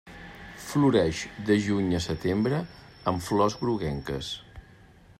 Floreix 0.67 1.19
de 1.51 1.57
juny 1.67 1.93
a 1.99 2.01
setembre 2.07 2.63
amb 3.13 3.25
flors 3.29 3.59
groguenques. 3.63 4.35